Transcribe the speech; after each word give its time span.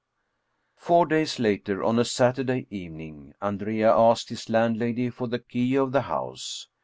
Four 0.77 1.05
days 1.05 1.37
later, 1.37 1.83
on 1.83 1.99
a 1.99 2.05
Saturday 2.05 2.65
evening, 2.71 3.35
Andrea 3.39 3.95
asked 3.95 4.29
his 4.29 4.49
landlady 4.49 5.11
for 5.11 5.27
the 5.27 5.37
key 5.37 5.75
of 5.75 5.91
the 5.91 6.01
house. 6.01 6.67